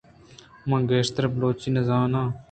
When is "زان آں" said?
1.87-2.29